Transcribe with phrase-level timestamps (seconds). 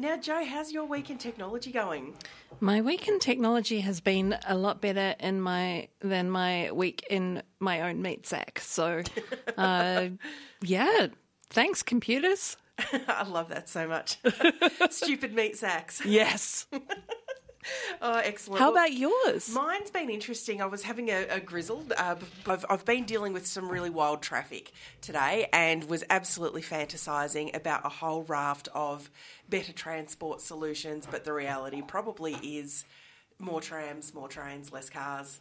[0.00, 2.14] Now, Joe, how's your week in technology going?
[2.58, 7.42] My week in technology has been a lot better in my than my week in
[7.58, 8.60] my own meat sack.
[8.60, 9.02] So,
[9.58, 10.08] uh,
[10.62, 11.08] yeah,
[11.50, 12.56] thanks computers.
[13.08, 14.16] I love that so much.
[14.90, 16.00] Stupid meat sacks.
[16.02, 16.66] Yes.
[18.02, 18.60] Oh, excellent.
[18.60, 19.52] How about yours?
[19.52, 20.62] Mine's been interesting.
[20.62, 21.84] I was having a, a grizzle.
[21.94, 27.54] Uh, I've, I've been dealing with some really wild traffic today and was absolutely fantasising
[27.54, 29.10] about a whole raft of
[29.50, 31.06] better transport solutions.
[31.10, 32.84] But the reality probably is
[33.38, 35.40] more trams, more trains, less cars.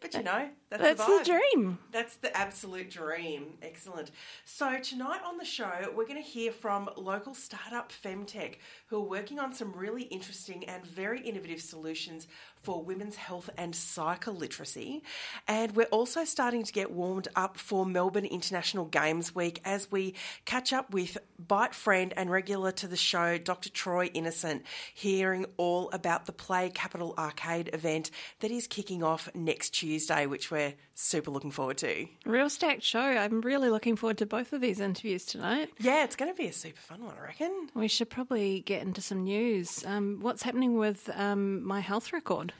[0.00, 1.78] But you know, that's, That's the, the dream.
[1.92, 3.54] That's the absolute dream.
[3.62, 4.10] Excellent.
[4.44, 9.08] So, tonight on the show, we're going to hear from local startup Femtek who are
[9.08, 12.26] working on some really interesting and very innovative solutions
[12.62, 15.02] for women's health and cycle literacy.
[15.46, 20.14] And we're also starting to get warmed up for Melbourne International Games Week as we
[20.46, 23.68] catch up with Bite friend and regular to the show, Dr.
[23.68, 24.62] Troy Innocent,
[24.94, 30.50] hearing all about the Play Capital Arcade event that is kicking off next Tuesday, which
[30.50, 30.63] we're
[30.94, 32.06] super looking forward to.
[32.24, 33.00] Real stacked show.
[33.00, 35.70] I'm really looking forward to both of these interviews tonight.
[35.78, 37.68] Yeah, it's going to be a super fun one, I reckon.
[37.74, 39.84] We should probably get into some news.
[39.86, 42.52] Um, what's happening with um, my health record?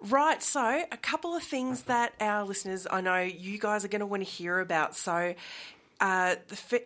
[0.00, 4.00] Right, so a couple of things that our listeners, I know you guys are going
[4.00, 4.94] to want to hear about.
[4.94, 5.34] So,
[6.00, 6.36] uh,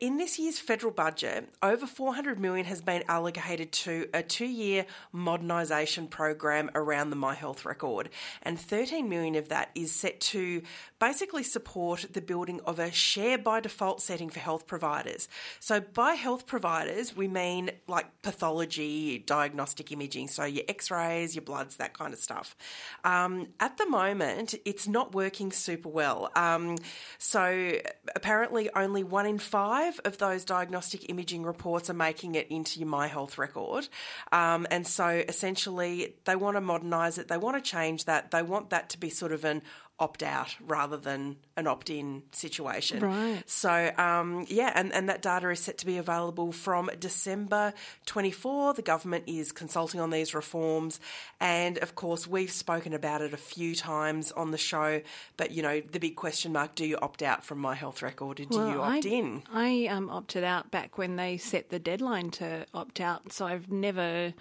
[0.00, 6.08] in this year's federal budget, over 400 million has been allocated to a two-year modernisation
[6.08, 8.08] program around the My Health record,
[8.42, 10.62] and 13 million of that is set to
[10.98, 15.28] basically support the building of a share by default setting for health providers.
[15.60, 21.76] So, by health providers, we mean like pathology, diagnostic imaging, so your X-rays, your bloods,
[21.76, 22.56] that kind of stuff.
[23.04, 26.30] Um, at the moment, it's not working super well.
[26.34, 26.78] Um,
[27.18, 27.72] so,
[28.14, 32.88] apparently, only one in five of those diagnostic imaging reports are making it into your
[32.88, 33.88] My Health record.
[34.30, 38.42] Um, and so, essentially, they want to modernise it, they want to change that, they
[38.42, 39.62] want that to be sort of an
[40.02, 42.98] opt out rather than an opt in situation.
[42.98, 43.40] Right.
[43.46, 47.72] So, um, yeah, and, and that data is set to be available from December
[48.06, 48.74] 24.
[48.74, 50.98] The government is consulting on these reforms.
[51.40, 55.02] And of course, we've spoken about it a few times on the show.
[55.36, 58.40] But, you know, the big question mark do you opt out from My Health Record
[58.40, 59.42] or do you opt I, in?
[59.52, 63.70] I um, opted out back when they set the deadline to opt out, so I've
[63.70, 64.34] never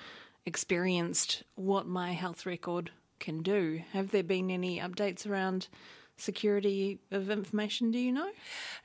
[0.43, 2.89] experienced what my health record
[3.21, 3.81] can do.
[3.93, 5.69] Have there been any updates around
[6.17, 7.89] security of information?
[7.91, 8.29] Do you know?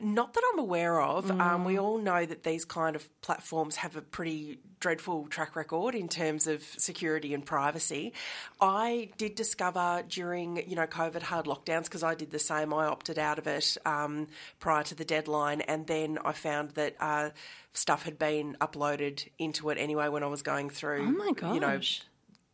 [0.00, 1.30] Not that I'm aware of.
[1.30, 5.94] Um, we all know that these kind of platforms have a pretty dreadful track record
[5.94, 8.12] in terms of security and privacy.
[8.60, 12.86] I did discover during, you know, COVID hard lockdowns, because I did the same, I
[12.86, 17.30] opted out of it um, prior to the deadline, and then I found that uh,
[17.74, 21.54] stuff had been uploaded into it anyway when I was going through, Oh my gosh.
[21.54, 21.80] you know,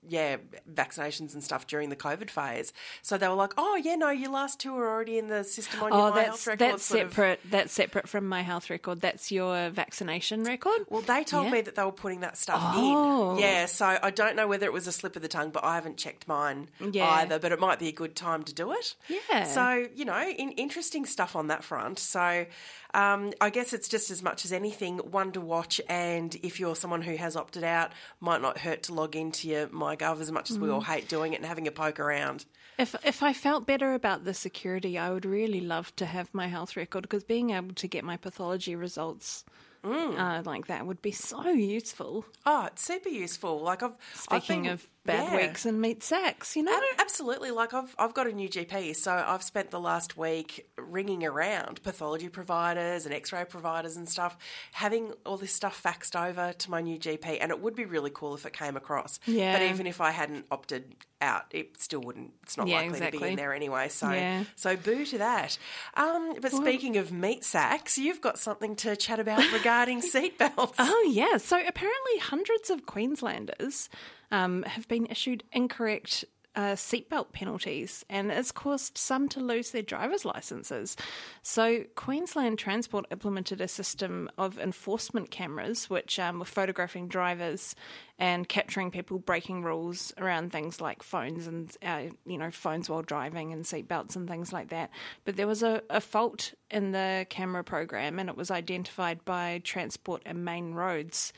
[0.08, 0.36] yeah,
[0.72, 2.72] vaccinations and stuff during the COVID phase.
[3.02, 5.82] So they were like, "Oh, yeah, no, your last two are already in the system
[5.82, 7.40] on your Oh, My that's Health record." that's sort of- separate.
[7.50, 9.00] That's separate from my health record.
[9.00, 10.86] That's your vaccination record.
[10.88, 11.50] Well, they told Yeah.
[11.52, 13.34] me that they were putting that stuff Oh.
[13.34, 13.38] in.
[13.40, 15.74] Yeah, so I don't know whether it was a slip of the tongue, but I
[15.74, 17.08] haven't checked mine Yeah.
[17.08, 17.38] either.
[17.38, 18.94] But it might be a good time to do it.
[19.08, 19.44] Yeah.
[19.44, 21.98] So you know, in, interesting stuff on that front.
[21.98, 22.46] So
[22.94, 25.80] um, I guess it's just as much as anything one to watch.
[25.88, 27.90] And if you're someone who has opted out,
[28.20, 30.86] might not hurt to log into your MyGov as much as we all Mm.
[30.86, 32.44] hate doing it and having a poke around.
[32.78, 36.46] If if I felt better about the security, I would really love to have my
[36.48, 39.44] health record because being able to get my pathology results
[39.84, 40.16] Mm.
[40.16, 42.24] uh, like that would be so useful.
[42.46, 43.60] Oh, it's super useful.
[43.60, 43.96] Like I've
[44.28, 45.36] I've Speaking been- of bad yeah.
[45.48, 46.72] weeks and meat sacks, you know.
[46.76, 47.50] Ab- Absolutely.
[47.50, 51.82] Like I've I've got a new GP, so I've spent the last week ringing around
[51.82, 54.36] pathology providers and X-ray providers and stuff,
[54.72, 58.10] having all this stuff faxed over to my new GP, and it would be really
[58.12, 59.18] cool if it came across.
[59.26, 59.52] Yeah.
[59.52, 62.32] But even if I hadn't opted out, it still wouldn't.
[62.42, 63.88] It's not Yeah, likely to be in there anyway.
[63.88, 64.44] So Yeah.
[64.56, 65.56] so boo to that.
[65.94, 70.74] Um, but speaking of meat sacks, you've got something to chat about regarding seatbelts.
[70.78, 71.36] Oh, yeah.
[71.36, 73.88] So apparently, hundreds of Queenslanders
[74.32, 79.82] um, have been issued incorrect uh, seatbelt penalties, and it's caused some to lose their
[79.82, 80.96] driver's licenses.
[81.42, 87.74] So, Queensland Transport implemented a system of enforcement cameras, which um, were photographing drivers
[88.18, 93.02] and capturing people breaking rules around things like phones and uh, you know phones while
[93.02, 94.90] driving and seatbelts and things like that.
[95.24, 99.60] But there was a, a fault in the camera program, and it was identified by
[99.64, 101.32] Transport and Main Roads.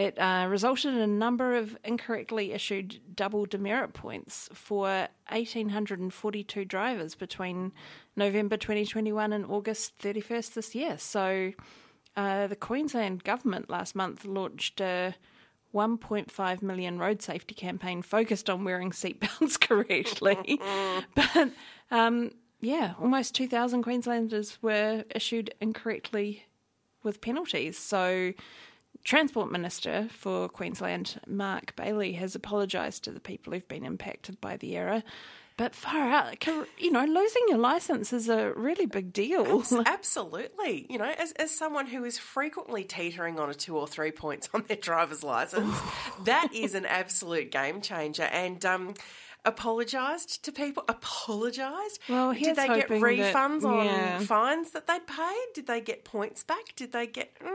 [0.00, 7.14] It uh, resulted in a number of incorrectly issued double demerit points for 1,842 drivers
[7.14, 7.72] between
[8.16, 10.96] November 2021 and August 31st this year.
[10.96, 11.52] So,
[12.16, 15.14] uh, the Queensland government last month launched a
[15.74, 20.58] 1.5 million road safety campaign focused on wearing seatbelts correctly.
[21.14, 21.50] but
[21.90, 22.30] um,
[22.62, 26.46] yeah, almost 2,000 Queenslanders were issued incorrectly
[27.02, 27.78] with penalties.
[27.78, 28.32] So,
[29.04, 34.56] Transport Minister for Queensland, Mark Bailey, has apologised to the people who've been impacted by
[34.56, 35.02] the error.
[35.56, 36.46] But far out,
[36.78, 39.62] you know, losing your license is a really big deal.
[39.86, 40.86] Absolutely.
[40.88, 44.48] You know, as, as someone who is frequently teetering on a two or three points
[44.54, 45.78] on their driver's license,
[46.24, 48.22] that is an absolute game changer.
[48.22, 48.94] And, um,
[49.44, 50.84] apologised to people.
[50.88, 52.00] Apologised.
[52.08, 54.16] Well, did they get refunds that, yeah.
[54.16, 55.46] on fines that they'd paid?
[55.54, 56.74] Did they get points back?
[56.76, 57.32] Did they get?
[57.44, 57.50] Uh,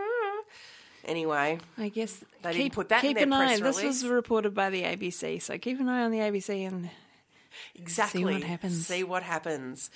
[1.05, 3.63] anyway, I guess they keep, didn't put that keep in their an press eye.
[3.63, 3.81] release.
[3.81, 6.89] This was reported by the ABC, so keep an eye on the ABC and
[7.75, 8.21] Exactly.
[8.21, 8.87] See what happens.
[8.87, 9.89] See what happens.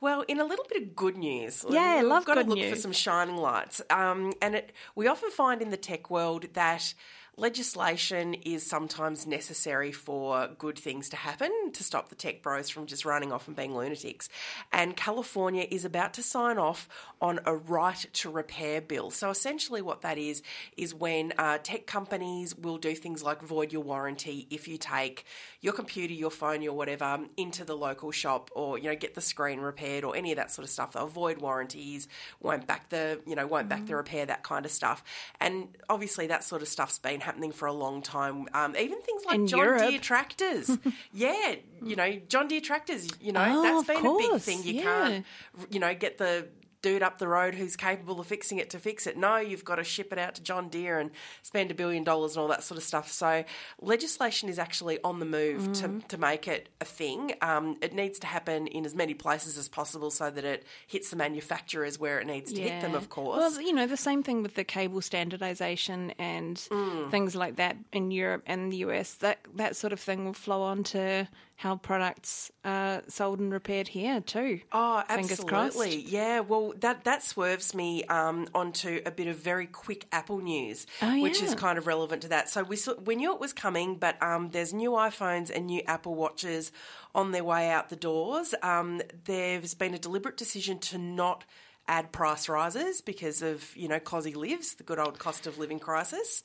[0.00, 2.70] Well, in a little bit of good news, Yeah, we've love got good to look
[2.70, 3.80] for some shining lights.
[3.90, 6.94] Um, and it, we often find in the tech world that
[7.36, 12.86] legislation is sometimes necessary for good things to happen to stop the tech bros from
[12.86, 14.28] just running off and being lunatics.
[14.72, 16.88] And California is about to sign off
[17.20, 19.10] on a right to repair bill.
[19.10, 20.42] So essentially, what that is
[20.76, 25.24] is when uh, tech companies will do things like void your warranty if you take
[25.60, 29.20] your computer, your phone, your whatever into the local shop, or you know get the
[29.20, 30.92] screen repaired or any of that sort of stuff.
[30.92, 32.06] They'll void warranties,
[32.40, 35.02] won't back the you know won't back the repair, that kind of stuff.
[35.40, 38.46] And obviously, that sort of stuff's been happening for a long time.
[38.54, 39.80] Um, even things like In John Europe.
[39.88, 40.70] Deere tractors,
[41.12, 43.08] yeah, you know John Deere tractors.
[43.20, 44.62] You know Oh, that's been a big thing.
[44.62, 44.82] You yeah.
[44.82, 45.26] can't
[45.70, 46.46] you know get the
[46.84, 49.16] dude up the road who's capable of fixing it to fix it.
[49.16, 51.10] No, you've got to ship it out to John Deere and
[51.42, 53.10] spend a billion dollars and all that sort of stuff.
[53.10, 53.44] So
[53.80, 56.00] legislation is actually on the move Mm.
[56.02, 57.32] to, to make it a thing.
[57.40, 61.10] Um, it needs to happen in as many places as possible so that it hits
[61.10, 63.38] the manufacturers where it needs to hit them, of course.
[63.38, 67.10] Well, you know, the same thing with the cable standardization and Mm.
[67.10, 69.14] things like that in Europe and the US.
[69.14, 73.88] That that sort of thing will flow on to how products are sold and repaired
[73.88, 74.60] here too.
[74.72, 75.76] Oh, Fingers crossed.
[75.76, 76.02] absolutely.
[76.02, 80.86] Yeah, well, that, that swerves me um, onto a bit of very quick Apple news,
[81.00, 82.48] Oh, which is kind of relevant to that.
[82.50, 85.82] So we, saw, we knew it was coming, but um, there's new iPhones and new
[85.86, 86.72] Apple Watches
[87.14, 88.54] on their way out the doors.
[88.62, 91.44] Um, there's been a deliberate decision to not
[91.86, 95.78] add price rises because of, you know, cozzie livs, the good old cost of living
[95.78, 96.42] crisis.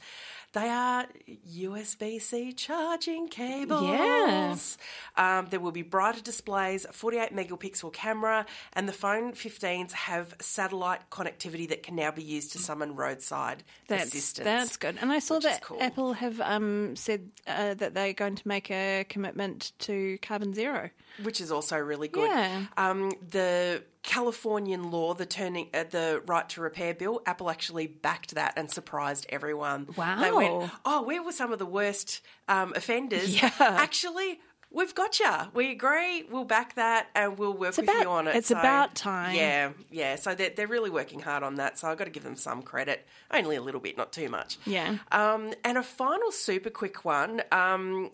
[0.51, 1.05] They are
[1.47, 3.83] USB C charging cables.
[3.83, 5.37] Yeah.
[5.39, 11.11] Um, there will be brighter displays, 48 megapixel camera, and the phone 15s have satellite
[11.11, 14.45] connectivity that can now be used to summon roadside That's assistance.
[14.45, 14.97] that's good.
[14.99, 15.77] And I saw that cool.
[15.79, 20.89] Apple have um, said uh, that they're going to make a commitment to carbon zero.
[21.21, 22.27] which is also really good.
[22.27, 22.65] Yeah.
[22.75, 28.35] Um, the Californian law, the turning uh, the right to repair bill, Apple actually backed
[28.35, 29.87] that and surprised everyone.
[29.97, 30.19] Wow!
[30.21, 30.71] They went.
[30.85, 33.41] "Oh, we were some of the worst um, offenders.
[33.41, 33.51] Yeah.
[33.59, 34.39] Actually."
[34.71, 35.31] We've got you.
[35.55, 36.25] We agree.
[36.29, 38.35] We'll back that, and we'll work with about- you on it.
[38.35, 39.35] it's about time.
[39.35, 40.15] Yeah, yeah.
[40.15, 41.79] So they're, they're really working hard on that.
[41.79, 44.59] So I've got to give them some credit, only a little bit, not too much.
[44.67, 44.97] Yeah.
[45.11, 47.41] Um, and a final super quick one.
[47.51, 48.11] Um,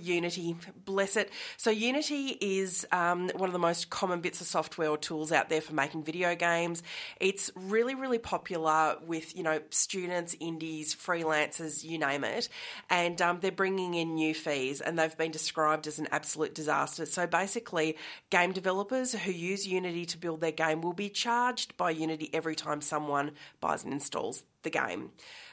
[0.00, 1.30] Unity, bless it.
[1.56, 5.48] So Unity is um, one of the most common bits of software or tools out
[5.48, 6.82] there for making video games.
[7.20, 12.48] It's really, really popular with you know students, indies, freelancers, you name it,
[12.88, 17.06] and um, they're bringing in new fees, and they've been described as an absolute disaster.
[17.06, 17.96] So basically,
[18.30, 22.54] game developers who use Unity to build their game will be charged by Unity every
[22.54, 25.10] time someone buys and installs the game.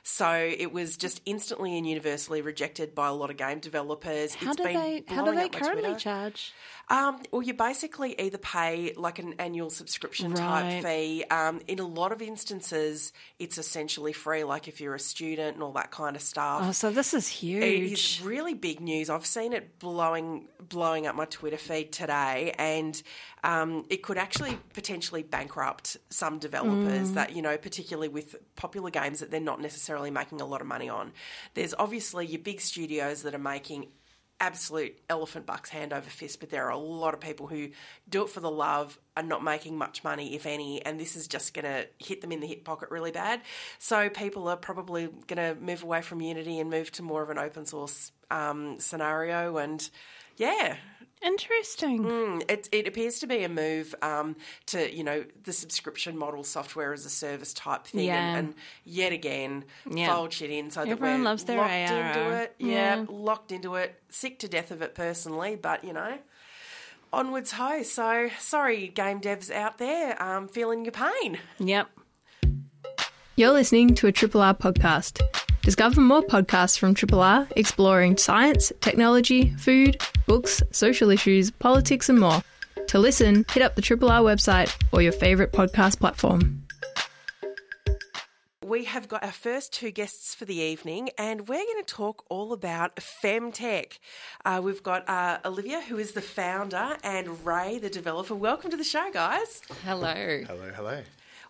[0.09, 4.33] So it was just instantly and universally rejected by a lot of game developers.
[4.33, 6.53] How It's do been they how do they currently charge?
[6.89, 11.25] Um, well, you basically either pay like an annual subscription type fee.
[11.29, 15.63] Um, in a lot of instances, it's essentially free, like if you're a student and
[15.63, 16.61] all that kind of stuff.
[16.63, 17.91] Oh, so this is huge.
[17.91, 19.09] is really big news.
[19.09, 23.01] I've seen it blowing blowing up my Twitter feed today, and
[23.43, 29.19] um, it could actually potentially bankrupt some developers that you know, particularly with popular games
[29.19, 31.11] that they're not necessarily making a lot of money on.
[31.53, 33.87] There's obviously your big studios that are making
[34.39, 37.69] absolute elephant bucks hand over fist, but there are a lot of people who
[38.07, 41.27] do it for the love, are not making much money, if any, and this is
[41.27, 43.41] just going to hit them in the hip pocket really bad.
[43.79, 47.29] So people are probably going to move away from Unity and move to more of
[47.29, 49.57] an open source um, scenario.
[49.57, 49.87] And
[50.35, 50.77] yeah,
[51.21, 52.03] Interesting.
[52.03, 54.35] Mm, it, it appears to be a move um,
[54.67, 58.05] to, you know, the subscription model software as a service type thing.
[58.05, 58.35] Yeah.
[58.35, 58.55] And, and
[58.85, 60.13] yet again, Yeah.
[60.15, 62.07] fold shit in so Everyone that we're loves their locked ARR.
[62.07, 62.55] into it.
[62.59, 63.05] Yeah, Yeah.
[63.09, 63.99] locked into it.
[64.09, 66.19] Sick to death of it personally, but, you know,
[67.11, 67.81] onwards ho.
[67.83, 71.39] So sorry, game devs out there, um, feeling your pain.
[71.57, 71.89] Yep.
[73.35, 75.19] You're listening to a Triple R podcast.
[75.67, 82.17] Discover more podcasts from Triple R exploring science, technology, food, books, social issues, politics, and
[82.17, 82.41] more.
[82.87, 86.63] To listen, hit up the Triple R website or your favourite podcast platform.
[88.65, 92.23] We have got our first two guests for the evening, and we're going to talk
[92.29, 93.99] all about Femtek.
[94.45, 98.35] Uh, we've got uh, Olivia, who is the founder, and Ray, the developer.
[98.35, 99.61] Welcome to the show, guys.
[99.83, 100.13] Hello.
[100.47, 101.01] Hello, hello.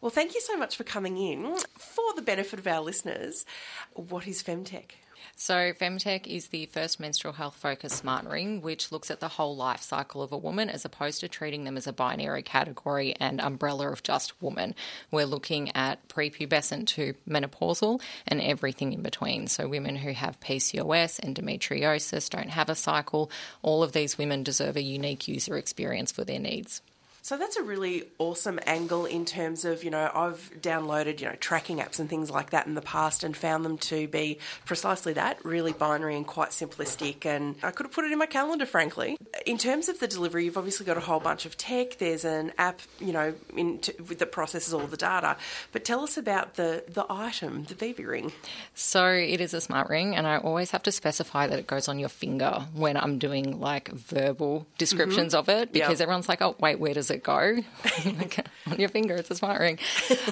[0.01, 1.57] Well, thank you so much for coming in.
[1.77, 3.45] For the benefit of our listeners,
[3.93, 4.91] what is Femtek?
[5.35, 9.55] So, Femtek is the first menstrual health focused smart ring, which looks at the whole
[9.55, 13.39] life cycle of a woman as opposed to treating them as a binary category and
[13.39, 14.73] umbrella of just woman.
[15.11, 19.47] We're looking at prepubescent to menopausal and everything in between.
[19.47, 23.29] So, women who have PCOS, endometriosis, don't have a cycle,
[23.61, 26.81] all of these women deserve a unique user experience for their needs.
[27.27, 31.35] So that's a really awesome angle in terms of, you know, I've downloaded, you know,
[31.35, 35.11] tracking apps and things like that in the past and found them to be precisely
[35.11, 37.25] that, really binary and quite simplistic.
[37.25, 39.17] And I could have put it in my calendar, frankly.
[39.45, 41.97] In terms of the delivery, you've obviously got a whole bunch of tech.
[41.97, 45.35] There's an app, you know, in t- that processes all the data.
[45.73, 48.31] But tell us about the, the item, the BB ring.
[48.73, 51.89] So it is a smart ring, and I always have to specify that it goes
[51.89, 54.77] on your finger when I'm doing like verbal mm-hmm.
[54.77, 56.05] descriptions of it because Yep.
[56.05, 57.57] everyone's like, oh, wait, where does it go?
[58.67, 59.79] on your finger, it's a smart ring.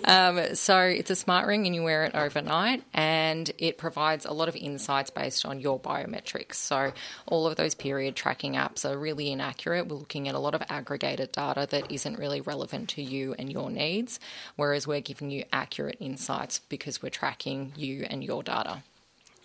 [0.03, 4.31] um, so it's a smart ring, and you wear it overnight, and it provides a
[4.31, 6.55] lot of insights based on your biometrics.
[6.55, 6.91] So
[7.27, 9.87] all of those period tracking apps are really inaccurate.
[9.87, 13.51] We're looking at a lot of aggregated data that isn't really relevant to you and
[13.51, 14.19] your needs,
[14.55, 18.83] whereas we're giving you accurate insights because we're tracking you and your data.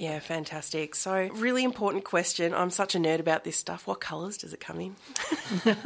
[0.00, 0.94] Yeah, fantastic.
[0.94, 2.54] So, really important question.
[2.54, 3.86] I'm such a nerd about this stuff.
[3.86, 4.96] What colours does it come in?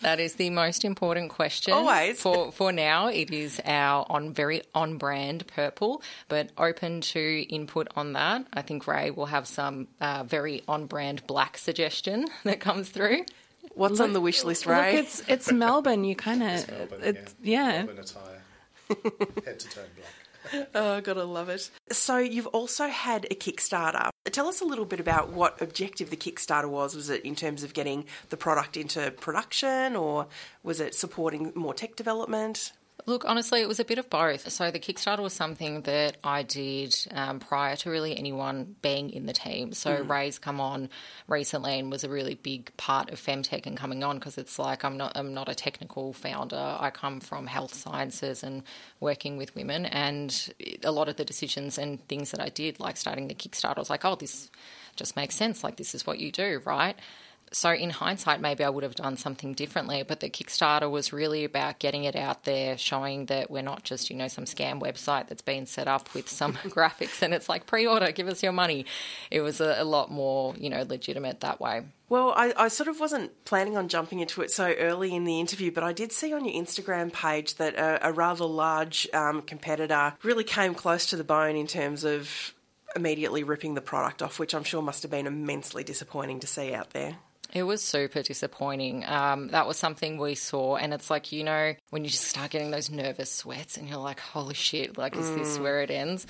[0.00, 1.72] That is the most important question.
[1.72, 2.20] Always.
[2.20, 7.86] For for now, it is our on very on brand purple, but open to input
[7.94, 8.46] on that.
[8.52, 13.26] I think Ray will have some uh, very on brand black suggestion that comes through.
[13.74, 14.96] What's on the wish list, Look, Ray?
[14.96, 16.02] it's it's Melbourne.
[16.02, 17.84] You kind of Melbourne, it's yeah.
[17.84, 18.42] Melbourne attire.
[19.44, 20.15] Head to toe black.
[20.74, 21.70] Oh, gotta love it.
[21.90, 24.10] So, you've also had a Kickstarter.
[24.30, 26.94] Tell us a little bit about what objective the Kickstarter was.
[26.94, 30.26] Was it in terms of getting the product into production, or
[30.62, 32.72] was it supporting more tech development?
[33.04, 34.50] Look, honestly, it was a bit of both.
[34.50, 39.26] So the Kickstarter was something that I did um, prior to really anyone being in
[39.26, 39.74] the team.
[39.74, 40.88] So Ray's come on
[41.28, 44.82] recently and was a really big part of Femtek and coming on because it's like
[44.84, 46.56] I'm not I'm not a technical founder.
[46.56, 48.62] I come from health sciences and
[48.98, 52.96] working with women, and a lot of the decisions and things that I did, like
[52.96, 54.50] starting the Kickstarter, I was like, oh, this
[54.96, 55.62] just makes sense.
[55.62, 56.96] Like this is what you do, right?
[57.52, 60.02] So in hindsight, maybe I would have done something differently.
[60.02, 64.10] But the Kickstarter was really about getting it out there, showing that we're not just
[64.10, 67.66] you know some scam website that's been set up with some graphics and it's like
[67.66, 68.86] pre-order, give us your money.
[69.30, 71.82] It was a, a lot more you know legitimate that way.
[72.08, 75.40] Well, I, I sort of wasn't planning on jumping into it so early in the
[75.40, 79.42] interview, but I did see on your Instagram page that a, a rather large um,
[79.42, 82.54] competitor really came close to the bone in terms of
[82.94, 86.72] immediately ripping the product off, which I'm sure must have been immensely disappointing to see
[86.72, 87.16] out there.
[87.54, 89.04] It was super disappointing.
[89.06, 92.50] Um, that was something we saw, and it's like you know when you just start
[92.50, 94.98] getting those nervous sweats, and you're like, "Holy shit!
[94.98, 96.26] Like, is this where it ends?"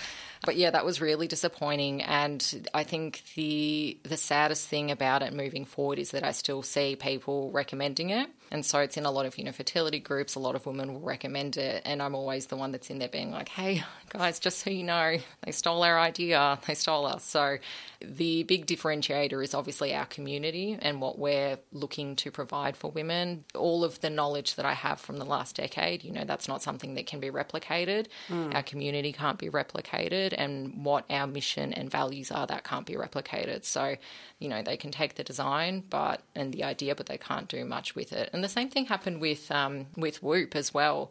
[0.47, 2.03] But yeah, that was really disappointing.
[2.03, 6.63] And I think the the saddest thing about it moving forward is that I still
[6.63, 10.37] see people recommending it, and so it's in a lot of you know fertility groups.
[10.37, 13.09] A lot of women will recommend it, and I'm always the one that's in there
[13.09, 16.59] being like, "Hey guys, just so you know, they stole our idea.
[16.67, 17.59] They stole us." So
[18.01, 23.45] the big differentiator is obviously our community and what we're looking to provide for women.
[23.55, 26.63] All of the knowledge that I have from the last decade, you know, that's not
[26.63, 28.07] something that can be replicated.
[28.29, 28.55] Mm.
[28.55, 32.95] Our community can't be replicated, and what our mission and values are, that can't be
[32.95, 33.65] replicated.
[33.65, 33.97] So,
[34.39, 37.65] you know, they can take the design, but and the idea, but they can't do
[37.65, 38.31] much with it.
[38.33, 41.11] And the same thing happened with um, with Whoop as well.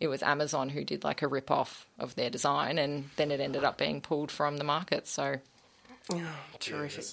[0.00, 3.40] It was Amazon who did like a rip off of their design, and then it
[3.40, 5.08] ended up being pulled from the market.
[5.08, 5.38] So
[6.10, 7.04] Oh, terrific.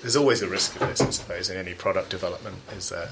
[0.00, 2.56] There's always a risk of this, I suppose, in any product development.
[2.76, 3.10] Is that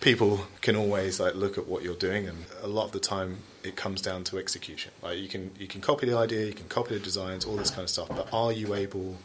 [0.00, 3.38] people can always like look at what you're doing, and a lot of the time
[3.66, 4.92] it comes down to execution.
[5.02, 7.70] Like you can you can copy the idea, you can copy the designs, all this
[7.70, 9.16] kind of stuff, but are you able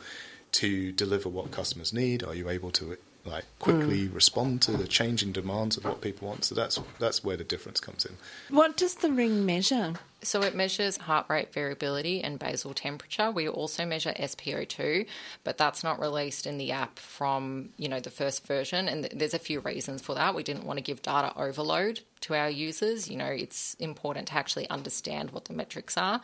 [0.53, 2.23] to deliver what customers need?
[2.23, 4.15] Are you able to like quickly mm.
[4.15, 6.45] respond to the changing demands of what people want?
[6.45, 8.17] So that's that's where the difference comes in.
[8.49, 9.93] What does the ring measure?
[10.23, 13.31] So it measures heart rate variability and basal temperature.
[13.31, 15.07] We also measure SpO2,
[15.43, 19.13] but that's not released in the app from, you know, the first version and th-
[19.15, 20.35] there's a few reasons for that.
[20.35, 23.09] We didn't want to give data overload to our users.
[23.09, 26.21] You know, it's important to actually understand what the metrics are.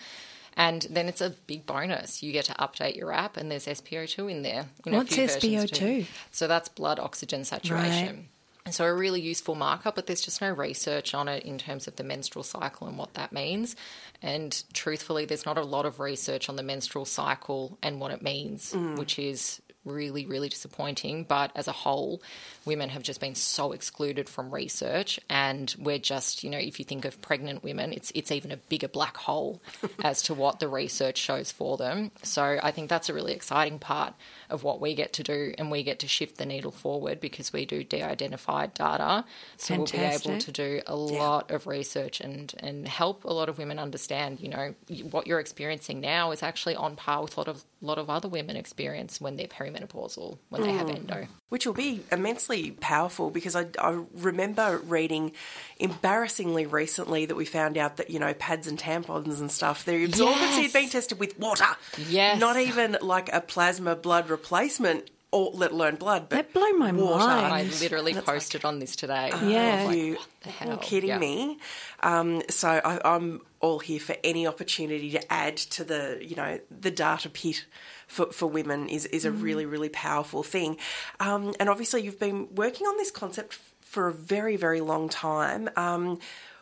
[0.58, 2.24] And then it's a big bonus.
[2.24, 4.66] You get to update your app and there's SpO2 in there.
[4.86, 5.72] A What's few SpO2?
[5.72, 6.06] too.
[6.32, 8.16] So that's blood oxygen saturation.
[8.16, 8.26] Right.
[8.66, 11.88] And so a really useful marker, but there's just no research on it in terms
[11.88, 13.78] of the menstrual cycle and what that means.
[14.22, 18.22] And truthfully, there's not a lot of research on the menstrual cycle and what it
[18.22, 18.98] means, mm.
[18.98, 21.24] which is really, really disappointing.
[21.24, 22.22] But as a whole,
[22.66, 26.86] women have just been so excluded from research, and we're just, you know, if you
[26.86, 29.62] think of pregnant women, it's it's even a bigger black hole
[30.04, 32.12] as to what the research shows for them.
[32.24, 34.14] So I think that's a really exciting part
[34.50, 37.52] of what we get to do, and we get to shift the needle forward because
[37.54, 39.26] we do de-identified data.
[39.58, 43.50] So we'll be able to do a lot of research and and help a lot
[43.50, 44.76] of women understand, you know,
[45.12, 48.28] what you're experiencing now is actually on par with a lot of lot of other
[48.28, 50.96] women experience when they're perimenopausal, when they have mm.
[50.96, 51.28] endo.
[51.50, 55.32] Which will be immensely powerful because I, I remember reading
[55.80, 60.00] embarrassingly recently that we found out that, you know, pads and tampons and stuff, their
[60.06, 61.66] absorbency had been tested with water.
[62.10, 62.40] Yes.
[62.40, 66.92] Not even like a plasma blood replacement, or let alone blood, but That blew my
[66.92, 67.26] water.
[67.28, 67.54] mind.
[67.54, 69.30] I literally posted on this today.
[69.44, 69.84] Yeah.
[69.86, 70.72] Like, you what the hell?
[70.72, 71.18] Are kidding Yeah.
[71.20, 71.60] me?
[72.02, 76.60] Um, so I, I'm all here for any opportunity to add to the, you know,
[76.72, 77.66] the data pit
[78.08, 80.78] for, for women is, is a really, really powerful thing.
[81.20, 85.70] Um, and obviously, you've been working on this concept for a very, very long time.
[85.76, 86.20] Um,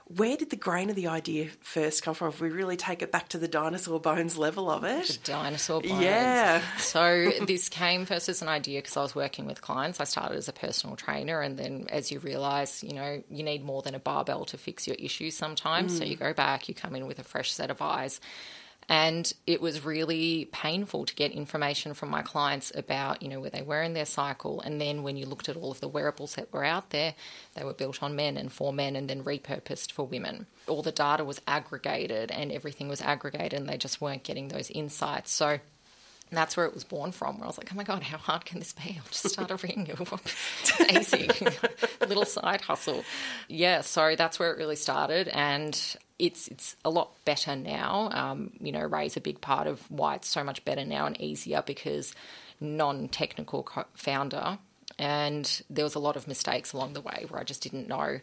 [0.08, 2.28] where did the grain of the idea first come from?
[2.28, 5.82] If we really take it back to the dinosaur bones level of it, the dinosaur
[5.82, 6.02] bones.
[6.02, 6.62] Yeah.
[6.78, 10.00] So this came first as an idea because I was working with clients.
[10.00, 13.64] I started as a personal trainer, and then as you realise, you know, you need
[13.64, 15.98] more than a barbell to fix your issues sometimes.
[15.98, 16.10] So mm.
[16.10, 18.20] you go back, you come in with a fresh set of eyes.
[18.88, 23.50] And it was really painful to get information from my clients about, you know, where
[23.50, 24.62] they were in their cycle.
[24.62, 27.16] And then when you looked at all of the wearables that were out there,
[27.56, 30.46] they were built on men and for men and then repurposed for women.
[30.68, 34.70] All the data was aggregated and everything was aggregated and they just weren't getting those
[34.70, 35.32] insights.
[35.32, 35.60] So
[36.32, 37.38] that's where it was born from.
[37.38, 39.00] Where I was like, oh my god, how hard can this be?
[39.00, 39.88] I'll just start a ring.
[39.90, 41.30] It's easy,
[42.02, 43.04] little side hustle.
[43.48, 45.80] Yeah, so that's where it really started, and
[46.20, 48.10] it's it's a lot better now.
[48.12, 51.20] Um, you know, Ray's a big part of why it's so much better now and
[51.20, 52.14] easier because
[52.70, 54.58] non-technical co- founder,
[54.98, 58.20] and there was a lot of mistakes along the way where I just didn't know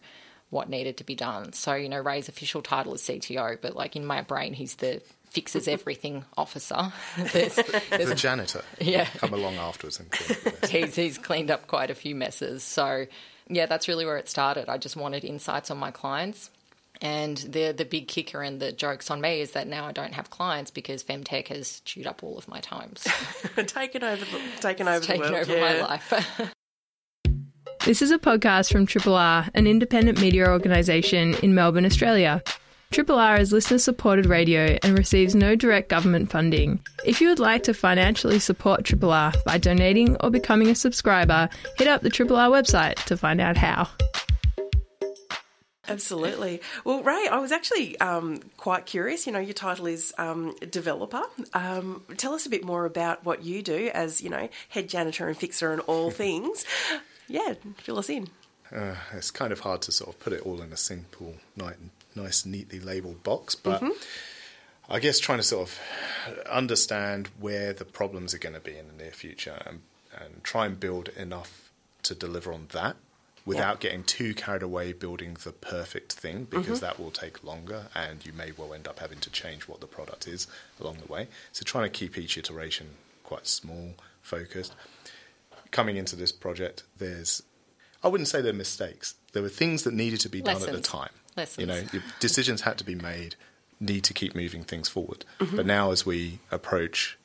[0.50, 1.52] what needed to be done.
[1.55, 5.00] So, you know, Ray's official title is CTO, but like in my brain, he's the
[5.31, 6.92] fixes everything officer.
[7.33, 7.55] there's,
[7.88, 9.07] there's The janitor Yeah.
[9.16, 10.70] come along afterwards and clean up the mess.
[10.70, 12.62] he's he's cleaned up quite a few messes.
[12.62, 13.07] So
[13.48, 14.68] yeah, that's really where it started.
[14.68, 16.50] I just wanted insights on my clients.
[17.03, 20.15] And the the big kicker and the jokes on me is that now I don't
[20.15, 22.95] have clients because Femtek has chewed up all of my time.
[22.97, 23.11] So
[23.65, 24.25] taken over,
[24.61, 25.51] taken over it's the taken world.
[25.51, 26.53] over my life.
[27.85, 32.41] This is a podcast from Triple R, an independent media organisation in Melbourne, Australia.
[32.93, 36.79] Triple R is listener supported radio and receives no direct government funding.
[37.05, 41.49] If you would like to financially support Triple R by donating or becoming a subscriber,
[41.77, 43.88] hit up the Triple R website to find out how.
[45.88, 46.61] Absolutely.
[46.85, 49.27] Well, Ray, I was actually um, quite curious.
[49.27, 51.23] You know, your title is um, developer.
[51.55, 55.27] Um, tell us a bit more about what you do as, you know, head janitor
[55.27, 56.64] and fixer and all things.
[57.27, 58.29] Yeah, fill us in.
[58.75, 62.47] Uh, it's kind of hard to sort of put it all in a simple, nice,
[62.47, 63.83] neatly labelled box, but
[64.88, 68.87] I guess trying to sort of understand where the problems are going to be in
[68.87, 69.81] the near future and,
[70.18, 71.71] and try and build enough
[72.05, 72.97] to deliver on that
[73.44, 78.24] without getting too carried away building the perfect thing because that will take longer and
[78.24, 80.46] you may well end up having to change what the product is
[80.81, 81.26] along the way.
[81.50, 82.90] So trying to keep each iteration
[83.24, 84.74] quite small, focused.
[85.70, 87.42] Coming into this project, there's
[88.05, 89.14] I wouldn't say they're mistakes.
[89.33, 91.11] There were things that needed to be done at the time.
[91.37, 91.59] Lessons.
[91.59, 91.83] You know,
[92.20, 93.37] decisions had to be made,
[93.81, 95.24] need to keep moving things forward.
[95.40, 95.57] Mm-hmm.
[95.57, 97.16] But now, as we approach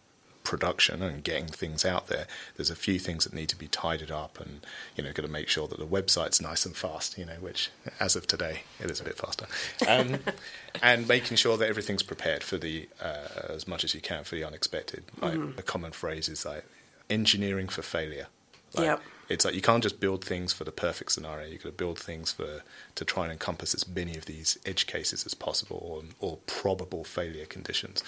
[0.48, 4.10] production and getting things out there, there's a few things that need to be tidied
[4.12, 7.18] up, and you know, got to make sure that the website's nice and fast.
[7.18, 9.46] You know, which as of today, it is a bit faster,
[9.88, 10.20] um,
[10.82, 14.36] and making sure that everything's prepared for the uh, as much as you can for
[14.36, 15.04] the unexpected.
[15.22, 15.60] Like, Mm-hmm.
[15.60, 16.66] A common phrase is like.
[17.10, 18.28] engineering for failure.
[18.74, 19.02] Like, Yep.
[19.30, 21.48] It's like you can't just build things for the perfect scenario.
[21.50, 22.62] You've got to build things for
[22.96, 27.04] to try and encompass as many of these edge cases as possible, or, or probable
[27.04, 28.04] failure conditions.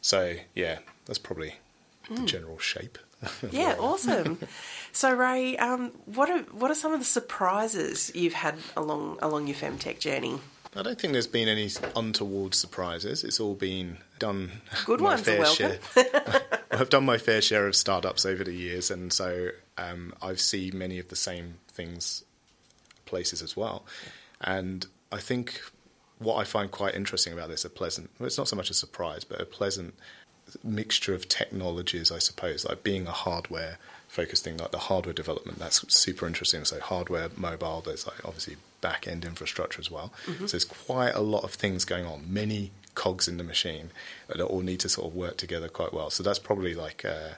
[0.00, 1.54] So yeah, that's probably
[2.10, 2.98] the general shape.
[3.50, 4.38] Yeah, awesome.
[4.92, 9.46] so Ray, um, what are what are some of the surprises you've had along along
[9.46, 10.38] your Femtek journey?
[10.76, 13.22] I don't think there's been any untoward surprises.
[13.22, 14.50] It's all been done.
[14.84, 15.72] Good my ones fair welcome.
[15.94, 16.42] share.
[16.70, 20.76] I've done my fair share of startups over the years, and so um, I've seen
[20.76, 22.24] many of the same things
[23.06, 23.86] places as well.
[24.40, 25.60] And I think
[26.18, 28.74] what I find quite interesting about this, a pleasant, well, it's not so much a
[28.74, 29.94] surprise, but a pleasant
[30.62, 33.78] mixture of technologies, I suppose, like being a hardware
[34.08, 36.64] focused thing, like the hardware development, that's super interesting.
[36.64, 40.12] So hardware, mobile, there's like obviously back end infrastructure as well.
[40.26, 40.46] Mm-hmm.
[40.46, 43.90] So there's quite a lot of things going on, many cogs in the machine
[44.28, 46.10] that all need to sort of work together quite well.
[46.10, 47.36] So that's probably like a,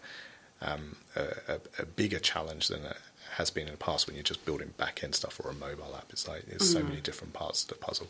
[0.60, 2.98] um, a, a, a bigger challenge than it
[3.36, 5.94] has been in the past when you're just building back end stuff or a mobile
[5.96, 6.06] app.
[6.10, 6.88] It's like there's so mm-hmm.
[6.88, 8.08] many different parts to the puzzle.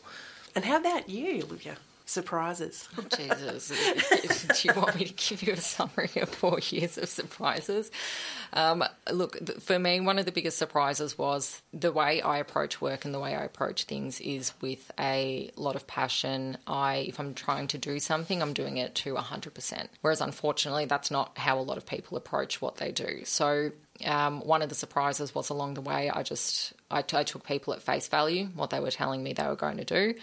[0.55, 1.77] And how about you, Olivia?
[2.09, 2.89] Surprises.
[3.17, 3.69] Jesus.
[4.63, 7.91] Do you want me to give you a summary of four years of surprises?
[8.53, 13.05] Um, look, for me, one of the biggest surprises was the way I approach work
[13.05, 16.59] and the way I approach things is with a lot of passion.
[16.65, 19.89] I, if I'm trying to do something, I'm doing it to 100%.
[20.01, 23.23] Whereas, unfortunately, that's not how a lot of people approach what they do.
[23.25, 23.73] So,
[24.05, 27.73] um, one of the surprises was along the way, I just I, I took people
[27.73, 30.15] at face value, what they were telling me they were going to do.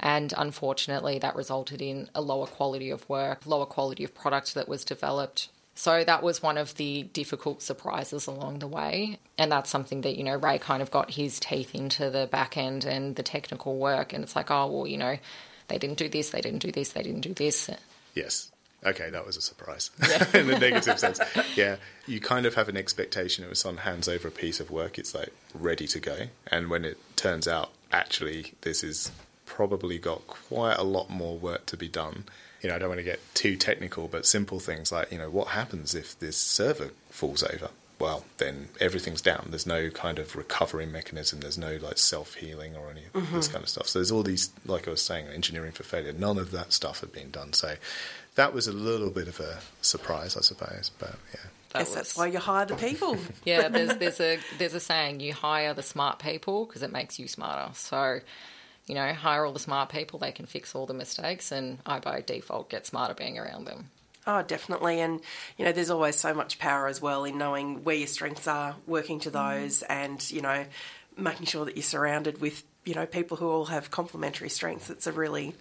[0.00, 4.68] And unfortunately, that resulted in a lower quality of work, lower quality of product that
[4.68, 5.48] was developed.
[5.76, 9.18] So that was one of the difficult surprises along the way.
[9.38, 12.56] And that's something that, you know, Ray kind of got his teeth into the back
[12.56, 14.12] end and the technical work.
[14.12, 15.18] And it's like, oh, well, you know,
[15.68, 17.70] they didn't do this, they didn't do this, they didn't do this.
[18.14, 18.50] Yes.
[18.84, 19.90] Okay, that was a surprise
[20.34, 21.18] in the negative sense.
[21.56, 21.76] Yeah,
[22.06, 23.42] you kind of have an expectation.
[23.42, 26.26] It was someone hands over a piece of work, it's like ready to go.
[26.48, 29.10] And when it turns out, actually, this is
[29.46, 32.24] probably got quite a lot more work to be done.
[32.62, 35.30] You know, I don't want to get too technical, but simple things like, you know,
[35.30, 37.70] what happens if this server falls over?
[37.98, 39.46] Well, then everything's down.
[39.50, 41.40] There's no kind of recovery mechanism.
[41.40, 43.52] There's no like self healing or any of this mm-hmm.
[43.52, 43.86] kind of stuff.
[43.88, 46.12] So there's all these, like I was saying, engineering for failure.
[46.12, 47.52] None of that stuff had been done.
[47.52, 47.76] So
[48.34, 50.90] that was a little bit of a surprise, I suppose.
[50.98, 51.40] But yeah.
[51.74, 53.16] That Guess that's why you hire the people.
[53.44, 57.18] yeah, there's there's a there's a saying you hire the smart people because it makes
[57.18, 57.74] you smarter.
[57.74, 58.20] So,
[58.86, 62.00] you know, hire all the smart people, they can fix all the mistakes, and I
[62.00, 63.90] by default get smarter being around them.
[64.26, 65.00] Oh, definitely.
[65.00, 65.20] And,
[65.58, 68.74] you know, there's always so much power as well in knowing where your strengths are,
[68.86, 70.64] working to those, and, you know,
[71.16, 74.88] making sure that you're surrounded with, you know, people who all have complementary strengths.
[74.88, 75.54] It's a really,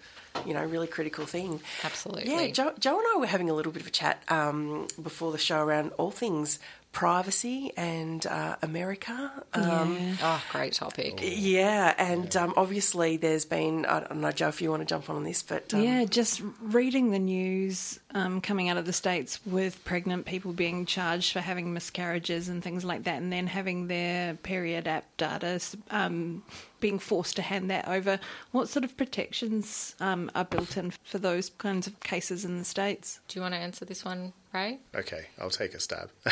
[0.46, 1.60] you know, really critical thing.
[1.84, 2.32] Absolutely.
[2.32, 5.32] Yeah, Joe, Joe and I were having a little bit of a chat um, before
[5.32, 6.60] the show around all things
[6.94, 9.32] privacy and uh, America.
[9.54, 11.20] Um, Oh, great topic.
[11.22, 15.10] yeah, and um, obviously there's been, I don't know, Joe, if you want to jump
[15.10, 15.74] on this, but.
[15.74, 20.54] Um, yeah, just reading the news um, coming out of the States with pregnant people
[20.54, 25.06] being charged for having miscarriages and things like that, and then having their period app
[25.18, 26.44] data um,
[26.80, 28.20] being forced to hand that over.
[28.52, 32.64] What sort of protections um, are built in for those kinds of cases in the
[32.66, 33.20] States?
[33.28, 34.80] Do you want to answer this one, Ray?
[34.96, 36.12] Okay, I'll take a stab.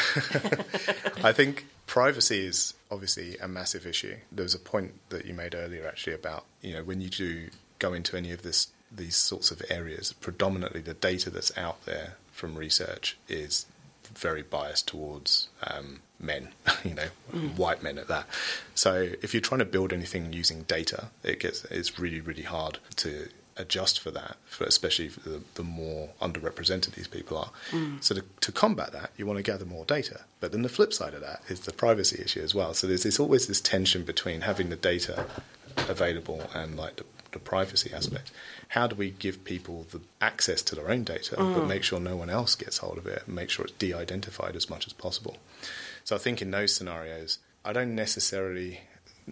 [1.24, 4.16] I think privacy is obviously a massive issue.
[4.32, 7.50] There was a point that you made earlier actually about, you know, when you do
[7.80, 12.16] go into any of this these sorts of areas, predominantly the data that's out there
[12.32, 13.66] from research is
[14.14, 16.50] very biased towards um, men,
[16.84, 17.08] you know,
[17.56, 18.28] white men at that.
[18.76, 22.80] So if you're trying to build anything using data, it gets it's really really hard
[22.98, 27.52] to adjust for that, for especially for the, the more underrepresented these people are.
[27.72, 28.04] Mm.
[28.04, 30.22] So to, to combat that, you want to gather more data.
[30.40, 32.74] But then the flip side of that is the privacy issue as well.
[32.74, 35.26] So there's this, always this tension between having the data
[35.78, 38.32] available and like the, the privacy aspect.
[38.70, 41.68] How do we give people the access to their own data, but mm.
[41.68, 44.70] make sure no one else gets hold of it and make sure it's de-identified as
[44.70, 45.38] much as possible?
[46.04, 48.82] So I think in those scenarios, I don't necessarily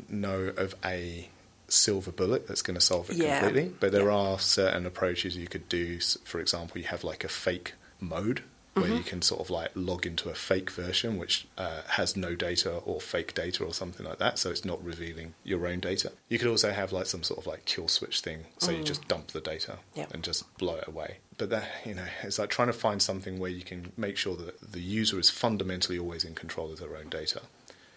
[0.08, 1.30] know of a
[1.70, 3.40] silver bullet that's going to solve it Yeah.
[3.42, 6.00] completely, but there are certain approaches you could do.
[6.26, 8.44] For example, you have like a fake mode
[8.76, 8.98] where Mm-hmm.
[8.98, 12.76] you can sort of like log into a fake version which uh, has no data
[12.86, 16.12] or fake data or something like that, so it's not revealing your own data.
[16.30, 19.06] You could also have like some sort of like kill switch thing, so you just
[19.08, 19.98] dump the data Mm.
[19.98, 20.06] Yeah.
[20.14, 21.18] and just blow it away.
[21.38, 24.36] But that you know, it's like trying to find something where you can make sure
[24.38, 27.42] that the user is fundamentally always in control of their own data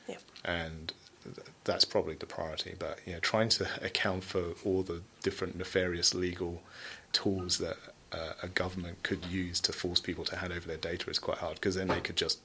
[0.08, 0.16] yeah.
[0.44, 0.92] and
[1.64, 2.74] that's probably the priority.
[2.78, 6.62] But you know, trying to account for all the different nefarious legal
[7.12, 7.76] tools that
[8.12, 11.38] uh, a government could use to force people to hand over their data is quite
[11.38, 12.40] hard because then they could just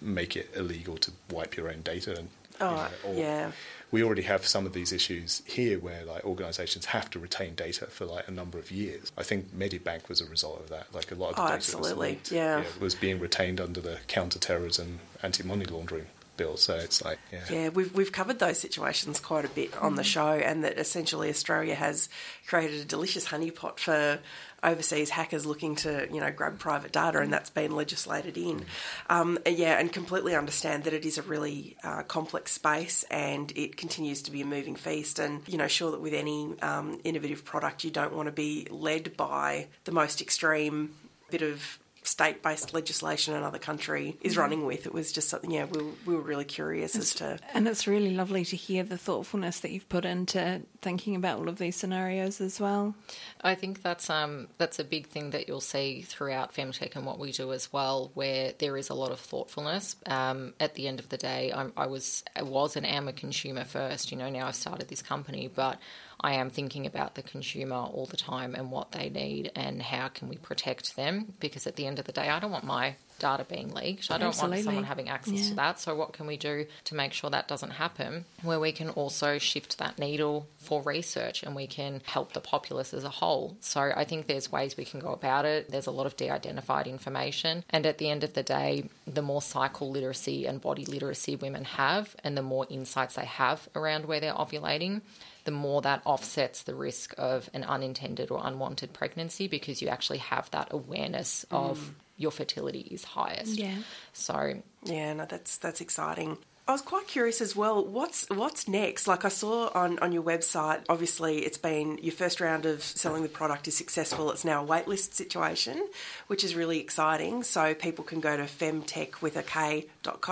[0.00, 2.16] make it illegal to wipe your own data.
[2.18, 2.28] And,
[2.62, 3.52] Oh, you know, yeah.
[3.90, 7.86] We already have some of these issues here where like organisations have to retain data
[7.86, 9.10] for like a number of years.
[9.16, 10.94] I think Medibank was a result of that.
[10.94, 12.18] Like a lot of the Oh, data absolutely.
[12.22, 12.64] was, Yeah.
[12.78, 16.06] was being retained under the counter-terrorism, anti-money laundering
[16.40, 16.56] bill.
[16.56, 17.44] So it's like, yeah.
[17.50, 21.28] Yeah, we've we've covered those situations quite a bit on the show, and that essentially
[21.28, 22.08] Australia has
[22.46, 24.18] created a delicious honeypot for
[24.62, 28.64] overseas hackers looking to you know grab private data, and that's been legislated in.
[29.10, 33.76] Um, yeah, and completely understand that it is a really uh, complex space, and it
[33.76, 35.18] continues to be a moving feast.
[35.18, 38.66] And you know, sure that with any um, innovative product, you don't want to be
[38.70, 40.94] led by the most extreme
[41.30, 44.86] bit of state based legislation another country is running with.
[44.86, 47.38] It was just something, yeah, we were, we were really curious as to.
[47.52, 51.48] And it's really lovely to hear the thoughtfulness that you've put into thinking about all
[51.48, 52.94] of these scenarios as well.
[53.42, 57.18] I think that's um that's a big thing that you'll see throughout Femtek and what
[57.18, 59.96] we do as well, where there is a lot of thoughtfulness.
[60.06, 63.12] Um, at the end of the day, I'm, I was I was and am a
[63.12, 64.10] consumer first.
[64.10, 65.78] You know, now I've started this company, but
[66.22, 70.08] I am thinking about the consumer all the time and what they need and how
[70.08, 71.34] can we protect them.
[71.40, 74.10] Because at the end of the day, I don't want my data being leaked.
[74.10, 74.56] I don't Absolutely.
[74.58, 75.48] want someone having access Yeah.
[75.50, 75.78] to that.
[75.80, 78.24] So, what can we do to make sure that doesn't happen?
[78.42, 82.94] Where we can also shift that needle for research and we can help the populace
[82.94, 83.56] as a whole.
[83.60, 85.70] So, I think there's ways we can go about it.
[85.70, 87.62] There's a lot of de identified information.
[87.68, 91.64] And at the end of the day, the more cycle literacy and body literacy women
[91.64, 95.02] have, and the more insights they have around where they're ovulating,
[95.50, 100.18] the more that offsets the risk of an unintended or unwanted pregnancy because you actually
[100.18, 101.94] have that awareness of mm.
[102.16, 103.58] your fertility is highest.
[103.58, 103.74] Yeah.
[104.12, 106.38] So Yeah, no, that's that's exciting.
[106.70, 107.84] I was quite curious as well.
[107.84, 109.08] What's what's next?
[109.08, 113.24] Like I saw on, on your website, obviously it's been your first round of selling
[113.24, 114.30] the product is successful.
[114.30, 115.84] It's now a waitlist situation,
[116.28, 117.42] which is really exciting.
[117.42, 120.24] So people can go to Femtek with a K dot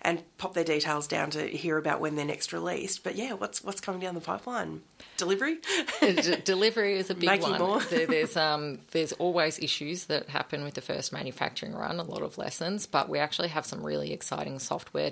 [0.00, 3.02] and pop their details down to hear about when they're next released.
[3.02, 4.82] But yeah, what's what's coming down the pipeline?
[5.16, 5.56] Delivery?
[6.00, 7.58] D- delivery is a big Making one.
[7.58, 7.80] more.
[7.80, 11.98] There- there's um, there's always issues that happen with the first manufacturing run.
[11.98, 15.10] A lot of lessons, but we actually have some really exciting software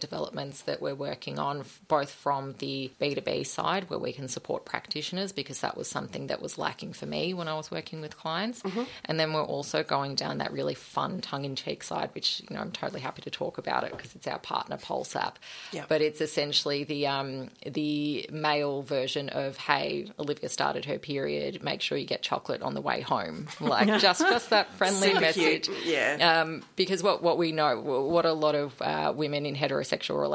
[0.62, 4.66] that we're working on, both from the B two B side, where we can support
[4.66, 8.16] practitioners because that was something that was lacking for me when I was working with
[8.16, 8.82] clients, Mm-hmm.
[9.06, 12.54] and then we're also going down that really fun tongue in cheek side, which you
[12.54, 15.38] know I'm totally happy to talk about it because it's our partner Pulse app.
[15.72, 15.88] Yep.
[15.88, 21.62] But it's essentially the um, the male version of hey, Olivia started her period.
[21.62, 23.46] Make sure you get chocolate on the way home.
[23.60, 25.66] Like just just that friendly Super message.
[25.66, 26.40] cute, yeah.
[26.42, 30.32] Um, because what what we know, what a lot of uh, women in heterosexual relationships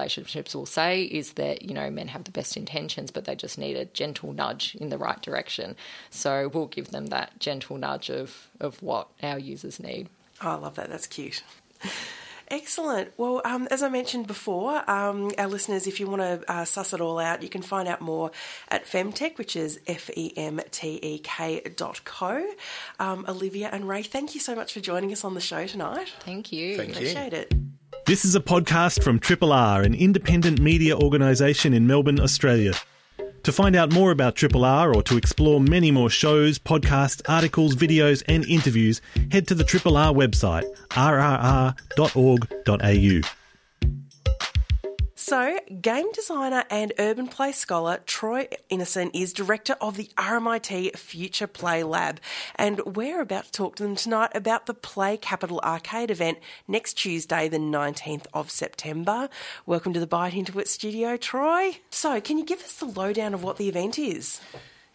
[0.55, 3.75] will say is that you know men have the best intentions, but they just need
[3.75, 5.75] a gentle nudge in the right direction.
[6.09, 10.07] So we'll give them that gentle nudge of of what our users need.
[10.41, 10.89] Oh, I love that.
[10.89, 11.43] That's cute.
[12.49, 13.11] Excellent.
[13.17, 16.93] Well, um, as I mentioned before, um, our listeners, if you want to uh, suss
[16.93, 18.31] it all out, you can find out more
[18.69, 22.47] at Femtek, which is F E M T E K dot co.
[22.99, 26.13] Um, Olivia and Ray, thank you so much for joining us on the show tonight.
[26.21, 26.77] Thank you.
[26.77, 26.95] Thank you.
[26.95, 27.53] Appreciate it.
[28.05, 32.73] This is a podcast from Triple R, an independent media organisation in Melbourne, Australia.
[33.43, 37.75] To find out more about Triple R or to explore many more shows, podcasts, articles,
[37.75, 41.77] videos, and interviews, head to the Triple R website, rrr.org.au.
[45.27, 51.47] So, game designer and urban play scholar Troy Innocent is director of the RMIT Future
[51.47, 52.21] Play Lab,
[52.55, 56.93] and we're about to talk to them tonight about the Play Capital Arcade event next
[56.93, 59.27] Tuesday, the 19th of September.
[59.65, 61.77] Welcome to the Bite Into It studio, Troy.
[61.89, 64.39] So, can you give us the lowdown of what the event is?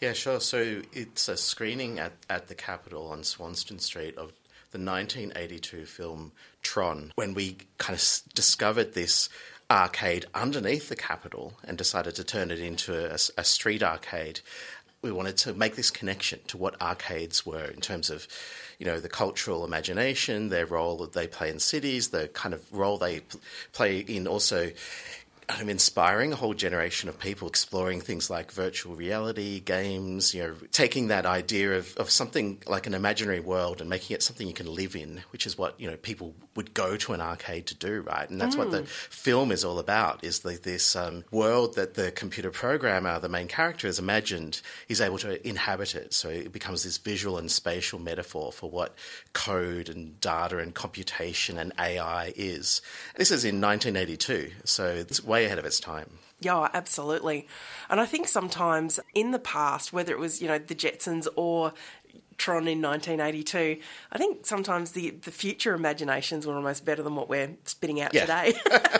[0.00, 0.40] Yeah, sure.
[0.40, 4.32] So it's a screening at, at the Capitol on Swanston Street of
[4.70, 7.12] the 1982 film Tron.
[7.16, 9.28] When we kind of discovered this
[9.70, 14.40] arcade underneath the Capitol and decided to turn it into a street arcade,
[15.02, 18.28] we wanted to make this connection to what arcades were in terms of,
[18.78, 22.72] you know, the cultural imagination, their role that they play in cities, the kind of
[22.72, 23.22] role they
[23.72, 24.70] play in also
[25.60, 30.54] um, inspiring a whole generation of people exploring things like virtual reality, games, you know,
[30.70, 34.54] taking that idea of, of something like an imaginary world and making it something you
[34.54, 37.74] can live in, which is what, you know, people would go to an arcade to
[37.74, 38.28] do, right?
[38.28, 42.10] And that's what the film is all about, is the, this um, world that the
[42.12, 46.12] computer programmer, the main character, has imagined, is able to inhabit it.
[46.12, 48.94] So it becomes this visual and spatial metaphor for what
[49.32, 52.82] code and data and computation and AI is.
[53.16, 56.18] This is in 1982, so it's way ahead of its time.
[56.40, 57.46] Yeah, absolutely.
[57.88, 61.72] And I think sometimes in the past, whether it was, you know, the Jetsons or
[62.38, 63.80] Tron in 1982.
[64.10, 68.12] I think sometimes the, the future imaginations were almost better than what we're spitting out
[68.14, 68.20] Yeah.
[68.22, 68.54] today.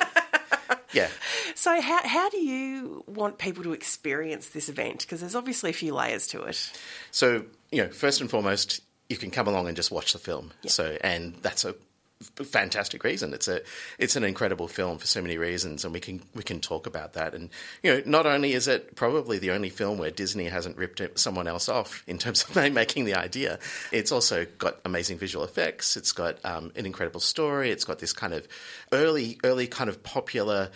[0.94, 1.08] Yeah.
[1.54, 5.00] so, how, how do you want people to experience this event?
[5.00, 6.70] Because there's obviously a few layers to it.
[7.10, 10.52] So, you know, first and foremost, you can come along and just watch the film.
[10.66, 11.74] So, and that's a
[12.22, 13.34] fantastic reason.
[13.34, 13.60] It's a
[13.98, 17.14] it's an incredible film for so many reasons, and we can we can talk about
[17.14, 17.34] that.
[17.34, 17.50] And
[17.82, 21.46] you know, not only is it probably the only film where Disney hasn't ripped someone
[21.46, 23.58] else off in terms of making the idea,
[23.90, 25.96] it's also got amazing visual effects.
[25.96, 27.70] It's got um, an incredible story.
[27.70, 28.46] It's got this kind of
[28.92, 30.70] early early kind of popular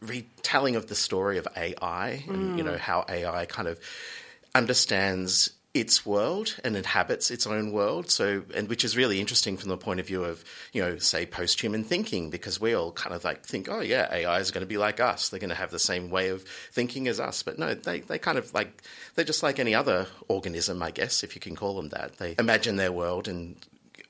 [0.00, 3.78] retelling of the story of AI, and you know how AI kind of
[4.54, 8.08] understands its world and inhabits its own world.
[8.08, 11.26] So, and which is really interesting from the point of view of, you know, say
[11.26, 14.68] post-human thinking, because we all kind of like think, oh yeah, AI is going to
[14.68, 15.28] be like us.
[15.28, 17.42] They're going to have the same way of thinking as us.
[17.42, 18.82] But no, they, they kind of like,
[19.16, 22.18] they're just like any other organism, I guess, if you can call them that.
[22.18, 23.56] They imagine their world and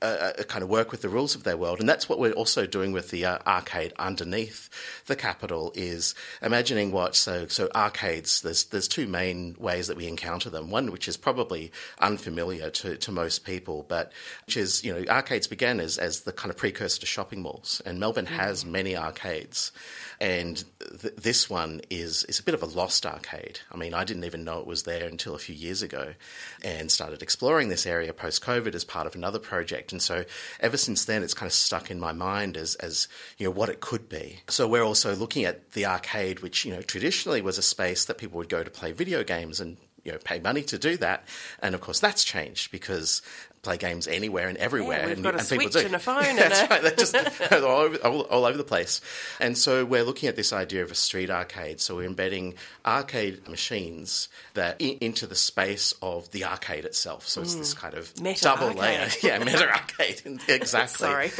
[0.01, 2.31] uh, uh, kind of work with the rules of their world, and that's what we're
[2.33, 4.69] also doing with the uh, arcade underneath
[5.05, 5.71] the capital.
[5.75, 8.41] Is imagining what so so arcades.
[8.41, 10.69] There's there's two main ways that we encounter them.
[10.69, 14.11] One which is probably unfamiliar to, to most people, but
[14.45, 17.81] which is you know arcades began as as the kind of precursor to shopping malls,
[17.85, 19.71] and Melbourne has many arcades.
[20.19, 20.63] And
[21.01, 23.59] th- this one is is a bit of a lost arcade.
[23.71, 26.13] I mean, I didn't even know it was there until a few years ago,
[26.63, 29.91] and started exploring this area post COVID as part of another project.
[29.91, 30.25] And so,
[30.59, 33.69] ever since then, it's kind of stuck in my mind as as you know what
[33.69, 34.41] it could be.
[34.47, 38.17] So we're also looking at the arcade, which you know traditionally was a space that
[38.17, 41.25] people would go to play video games and you know pay money to do that.
[41.61, 43.21] And of course, that's changed because
[43.65, 44.99] play games anywhere and everywhere.
[44.99, 45.85] Yeah, we've and, got a and people Switch do.
[45.87, 46.81] and a phone and That's a- right.
[46.81, 47.15] They're just
[47.51, 49.01] all over, all, all over the place.
[49.39, 51.81] And so we're looking at this idea of a street arcade.
[51.81, 57.27] So we're embedding arcade machines that i- into the space of the arcade itself.
[57.27, 58.21] So it's this kind of Mm.
[58.21, 58.79] Meta double arcade.
[58.79, 59.09] layer.
[59.23, 60.21] Yeah, meta arcade.
[60.47, 61.07] Exactly.
[61.07, 61.31] Sorry.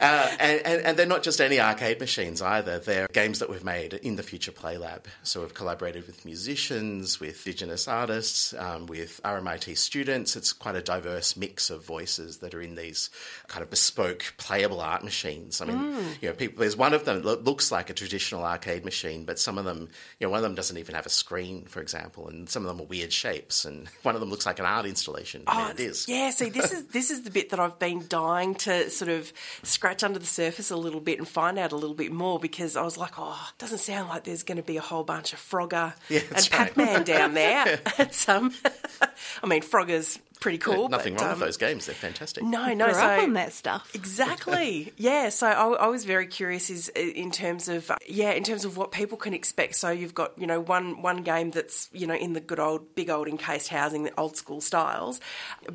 [0.00, 2.78] uh, and, and, and they're not just any arcade machines either.
[2.78, 5.06] They're games that we've made in the Future Play Lab.
[5.22, 10.36] So we've collaborated with musicians, with Indigenous artists, um, with RMIT students.
[10.36, 13.10] It's quite a diverse mix of voices that are in these
[13.48, 15.60] kind of bespoke, playable art machines.
[15.60, 18.84] I mean, you know, people, there's one of them that looks like a traditional arcade
[18.84, 21.64] machine, but some of them, you know, one of them doesn't even have a screen,
[21.66, 24.58] for example, and some of them are weird shapes, and one of them looks like
[24.58, 25.42] an art installation.
[25.46, 26.06] I mean, it is.
[26.08, 29.10] Oh, Yeah, see, this is this is the bit that I've been dying to sort
[29.10, 29.32] of
[29.62, 32.76] scratch under the surface a little bit and find out a little bit more because
[32.76, 35.32] I was like, oh, it doesn't sound like there's going to be a whole bunch
[35.32, 36.50] of Frogger Yeah, and right.
[36.50, 37.80] Pac-Man down there.
[38.28, 38.54] Um,
[39.42, 40.90] I mean, Frogger's pretty cool.
[40.90, 41.86] Nothing but, wrong um, with those games.
[41.86, 42.44] They're fantastic.
[42.44, 43.90] No, no, Grew so up on that stuff.
[43.94, 44.92] Exactly.
[45.04, 45.28] Yeah.
[45.30, 48.76] So I, I was very curious is uh, in terms of yeah in terms of
[48.76, 49.74] what people can expect.
[49.76, 52.94] So you've got you know one one game that's you know in the good old
[52.94, 55.20] big old encased housing, the old school styles,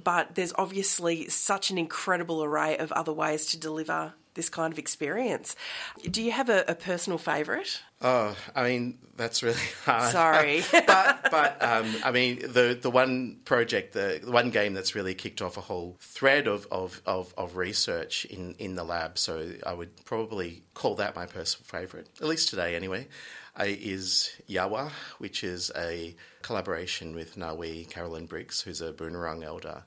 [0.04, 4.80] but there's obviously such an incredible array of other ways to deliver this kind of
[4.80, 5.58] experience.
[6.10, 7.82] Do you have a, a personal favourite?
[8.02, 10.14] Oh, I mean, that's really hard.
[10.14, 10.64] Sorry.
[10.72, 15.14] but but um, I mean, the the one project, the, the one game that's really
[15.14, 19.18] kicked off a whole thread of, of, of, of research in, in the lab.
[19.18, 23.10] So I would probably call that my personal favourite, at least today anyway.
[23.66, 29.84] Is Yawa, which is a collaboration with N'arweet Carolyn Briggs, who's a Boonwurrung elder,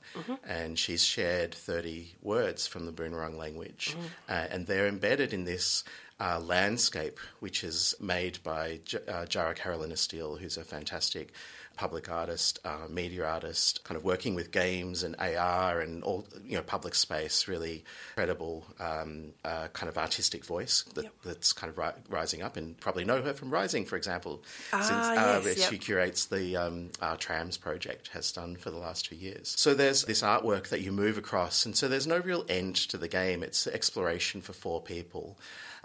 [0.47, 3.95] and she's shared 30 words from the Boonwurrung language,
[4.29, 5.83] uh, and they're embedded in this
[6.19, 11.33] uh, landscape, which is made by J- uh, Jarra Karalina Steel, who's a fantastic
[11.75, 16.55] public artist, uh, media artist, kind of working with games and AR and all, you
[16.55, 17.83] know, public space, really
[18.15, 22.57] credible um, uh, kind of artistic voice that, that's kind of ri- rising up.
[22.57, 25.69] And probably know her from Rising, for example, since Ah, uh, yes, yep.
[25.69, 29.53] she curates the um, Trams project, has done for the last two years.
[29.57, 32.97] So there's this artwork that you move across, and so there's no real end to
[32.97, 33.43] the game.
[33.43, 35.37] It's exploration for four people.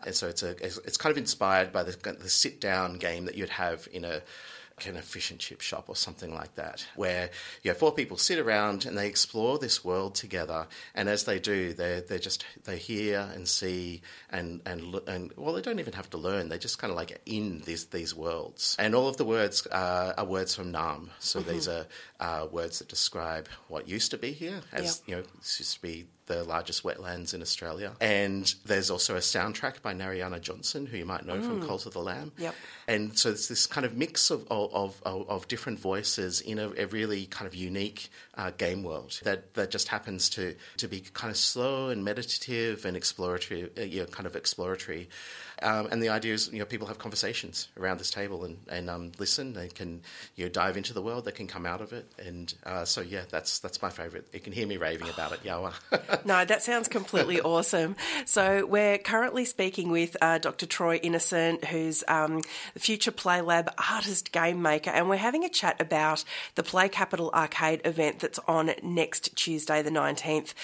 [0.05, 3.35] And so it's a it's kind of inspired by the, the sit down game that
[3.35, 4.23] you'd have in a
[4.87, 7.31] like an and chip shop or something like that, where
[7.63, 10.67] you know four people sit around and they explore this world together.
[10.95, 15.55] And as they do, they they just they hear and see and and and well,
[15.55, 16.49] they don't even have to learn.
[16.49, 18.77] They just kind of like in these these worlds.
[18.79, 21.09] And all of the words uh, are words from Naarm.
[21.19, 21.87] So these are
[22.21, 25.83] uh, words that describe what used to be here, as you know, this used to
[25.83, 27.93] be the largest wetlands in Australia.
[28.01, 31.95] And there's also a soundtrack by Narayana Johnson, who you might know from Cult of
[31.95, 32.33] the Lamb.
[32.39, 32.55] Yep.
[32.87, 36.59] And so it's this kind of mix of, of, of, of, of different voices in
[36.59, 40.89] a, a, really kind of unique uh, game world that, that just happens to, to
[40.89, 45.09] be kind of slow and meditative and exploratory, uh, you know, kind of exploratory.
[45.63, 48.89] Um, and the idea is, you know, people have conversations around this table and, and
[48.89, 49.53] um, listen.
[49.53, 50.03] They can,
[50.37, 51.25] you know, dive into the world.
[51.25, 52.07] They can come out of it.
[52.19, 54.27] And uh, so, yeah, that's that's my favourite.
[54.33, 55.73] You can hear me raving about it, Yawa.
[56.25, 57.97] no, that sounds completely awesome.
[58.25, 60.67] So we're currently speaking with uh, Dr.
[60.67, 62.43] Troy Innocent, who's um,
[62.75, 66.89] the Future Play Lab artist game maker, and we're having a chat about the Play
[66.89, 70.55] Capital Arcade event that's on next Tuesday, the 19th.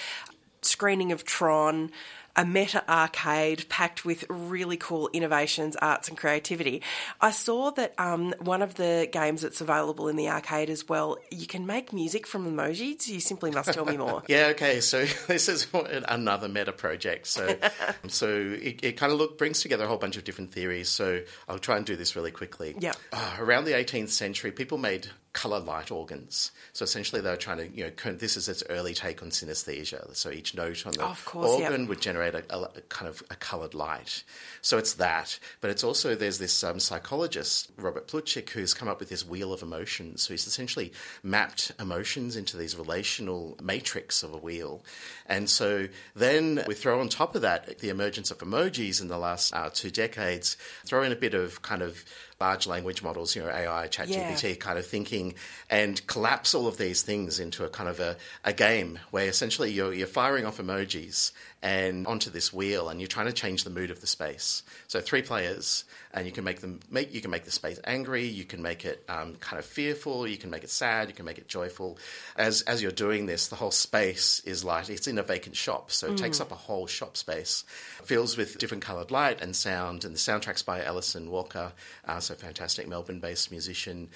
[0.61, 1.91] Screening of Tron,
[2.35, 6.81] a meta arcade packed with really cool innovations, arts, and creativity.
[7.21, 11.17] I saw that um, one of the games that's available in the arcade as well,
[11.31, 13.07] you can make music from emojis.
[13.07, 14.23] You simply must tell me more.
[14.27, 14.81] yeah, okay.
[14.81, 17.27] So this is another meta project.
[17.27, 17.55] So,
[18.07, 20.89] so it, it, kind of look brings together a whole bunch of different theories.
[20.89, 22.75] So I'll try and do this really quickly.
[22.79, 22.93] Yeah.
[23.11, 26.51] Uh, around the 18th century, people made color light organs.
[26.71, 30.15] So essentially, they were trying to, you know, this is its early take on synesthesia.
[30.15, 31.89] So each note on the oh, course, organ yep.
[31.89, 34.23] would generate a, a, kind of a colored light.
[34.61, 38.99] So it's that, but it's also there's this um, psychologist Robert Plutchik who's come up
[38.99, 40.23] with this wheel of emotions.
[40.23, 44.85] So he's essentially mapped emotions into these relational matrix of a wheel,
[45.25, 49.17] and so then we throw on top of that the emergence of emojis in the
[49.17, 50.55] last uh, two decades.
[50.85, 52.05] Throw in a bit of kind of
[52.39, 54.55] large language models, you know, AI, ChatGPT yeah.
[54.55, 55.35] kind of thinking,
[55.69, 59.71] and collapse all of these things into a kind of a, a game where essentially
[59.71, 61.31] you're, you're firing off emojis
[61.65, 64.61] and onto this wheel, and you're trying to change the mood of the space.
[64.87, 68.23] So three players, and you can make them make you can make the space angry,
[68.23, 71.25] you can make it um, kind of fearful, you can make it sad, you can
[71.25, 71.97] make it joyful.
[72.37, 74.91] As as you're doing this, the whole space is light.
[74.91, 76.17] It's in a vacant shop, so it mm.
[76.17, 77.63] takes up a whole shop space,
[78.03, 80.05] fills with different coloured light and sound.
[80.05, 81.73] And the soundtrack's by Alison Walker,
[82.07, 84.09] uh, so fantastic Melbourne-based musician.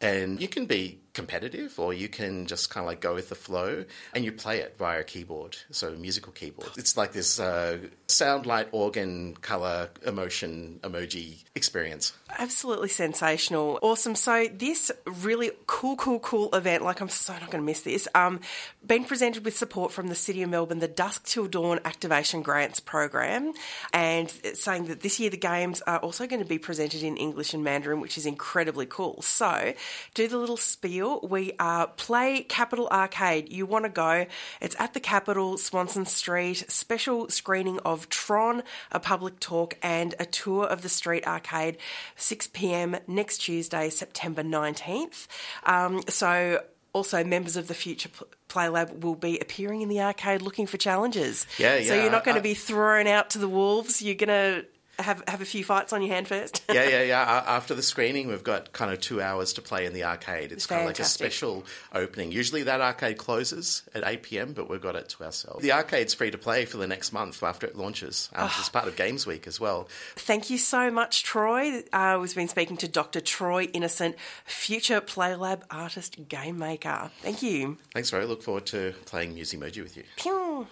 [0.00, 3.34] And you can be competitive or you can just kind of like go with the
[3.34, 3.84] flow
[4.14, 6.70] and you play it via a keyboard, so a musical keyboard.
[6.76, 12.12] It's like this uh, sound, light, organ, color, emotion, emoji experience.
[12.38, 13.78] Absolutely sensational.
[13.82, 14.14] Awesome.
[14.14, 18.08] So this really cool, cool, cool event, like I'm so not going to miss this,
[18.14, 18.40] um,
[18.86, 22.80] been presented with support from the City of Melbourne, the Dusk Till Dawn Activation Grants
[22.80, 23.52] Program,
[23.92, 27.52] and saying that this year the games are also going to be presented in English
[27.52, 29.20] and Mandarin, which is incredibly cool.
[29.22, 29.74] So
[30.14, 31.01] do the little spiel.
[31.02, 33.52] We are Play Capital Arcade.
[33.52, 34.26] You want to go.
[34.60, 36.64] It's at the Capitol, Swanston Street.
[36.70, 41.78] Special screening of Tron, a public talk, and a tour of the street arcade
[42.16, 45.26] 6 pm next Tuesday, September 19th.
[45.64, 48.10] Um, so, also, members of the Future
[48.48, 51.46] Play Lab will be appearing in the arcade looking for challenges.
[51.58, 51.88] Yeah, yeah.
[51.88, 54.02] So, you're not going to be thrown out to the wolves.
[54.02, 54.66] You're going to
[54.98, 56.62] have have a few fights on your hand first.
[56.72, 57.44] yeah, yeah, yeah.
[57.46, 60.52] After the screening, we've got kind of two hours to play in the arcade.
[60.52, 61.64] It's kind of like a special
[61.94, 62.32] opening.
[62.32, 65.62] Usually that arcade closes at 8 p.m., but we've got it to ourselves.
[65.62, 68.28] The arcade's free to play for the next month after it launches.
[68.34, 68.56] Um, oh.
[68.58, 69.88] It's part of Games Week as well.
[70.16, 71.82] Thank you so much, Troy.
[71.92, 73.20] Uh, we've been speaking to Dr.
[73.20, 77.10] Troy Innocent, future Playlab artist game maker.
[77.20, 77.78] Thank you.
[77.92, 78.24] Thanks, Roy.
[78.24, 80.04] Look forward to playing Music Musimoji with you.
[80.16, 80.66] Pew.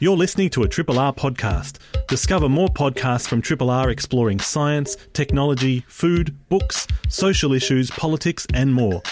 [0.00, 1.78] You're listening to a Triple R podcast.
[2.08, 8.74] Discover more podcasts from Triple R exploring science, technology, food, books, social issues, politics, and
[8.74, 9.02] more.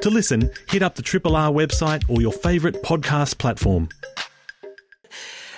[0.00, 3.90] To listen, hit up the Triple R website or your favourite podcast platform.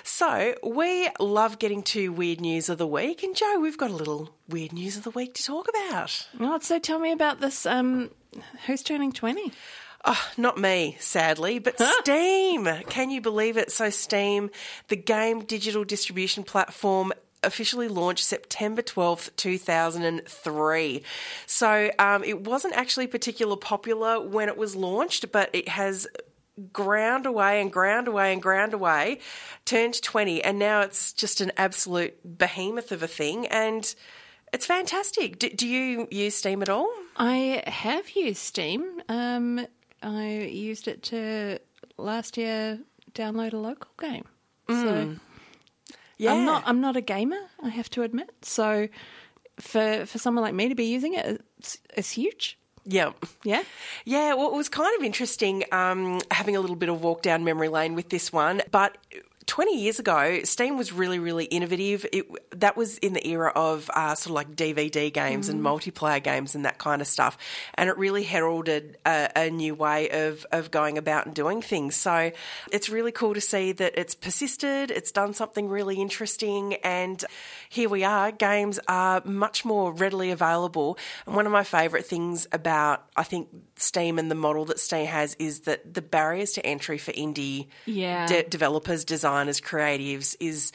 [0.03, 3.95] So, we love getting to weird news of the week, and Joe, we've got a
[3.95, 6.29] little weird news of the week to talk about.
[6.39, 7.67] Oh, so tell me about this.
[7.67, 8.11] Um,
[8.67, 9.53] who's turning 20?
[10.05, 12.69] Oh, not me, sadly, but Steam.
[12.89, 13.71] Can you believe it?
[13.71, 14.51] So, Steam,
[14.89, 17.13] the game digital distribution platform,
[17.45, 21.03] officially launched September 12th, 2003.
[21.47, 26.09] So, um, it wasn't actually particularly popular when it was launched, but it has
[26.73, 29.21] ground away and ground away and ground away,
[29.65, 33.47] turned 20, and now it's just an absolute behemoth of a thing.
[33.47, 33.95] And
[34.53, 35.39] it's fantastic.
[35.39, 36.93] Do, do you use Steam at all?
[37.17, 39.03] I have used Steam.
[39.09, 39.67] Um,
[40.03, 41.59] I used it to
[41.97, 42.79] last year
[43.15, 44.25] download a local game.
[44.69, 44.83] Mm.
[44.83, 45.21] So
[46.19, 46.33] yeah.
[46.33, 48.31] I'm not I'm not a gamer, I have to admit.
[48.43, 48.89] So
[49.59, 52.59] for for someone like me to be using it, it's, it's huge.
[52.85, 53.13] Yeah.
[53.45, 53.63] Yeah.
[54.05, 54.35] Yeah.
[54.35, 57.69] Well, it was kind of interesting um, having a little bit of walk down memory
[57.69, 58.99] lane with this one, but
[59.47, 62.07] 20 years ago, Steam was really, really innovative.
[62.13, 62.27] It,
[62.61, 66.55] that was in the era of uh, sort of like DVD games and multiplayer games
[66.55, 67.37] and that kind of stuff.
[67.75, 71.97] And it really heralded a, a new way of, of going about and doing things.
[71.97, 72.31] So
[72.71, 77.25] it's really cool to see that it's persisted, it's done something really interesting, and
[77.69, 78.31] here we are.
[78.31, 80.99] Games are much more readily available.
[81.27, 85.07] And one of my favourite things about, I think, Steam and the model that Steam
[85.07, 88.27] has is that the barriers to entry for indie Yeah.
[88.27, 90.73] de- developers, designers, creatives is